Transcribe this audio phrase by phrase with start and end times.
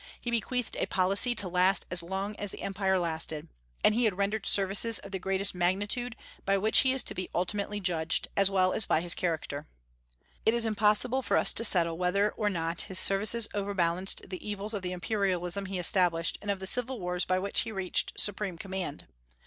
[0.19, 3.47] He bequeathed a policy to last as long as the Empire lasted;
[3.83, 7.29] and he had rendered services of the greatest magnitude, by which he is to be
[7.35, 9.67] ultimately judged, as well as by his character.
[10.43, 14.73] It is impossible for us to settle whether or not his services overbalanced the evils
[14.73, 18.57] of the imperialism he established and of the civil wars by which he reached supreme
[18.57, 19.05] command.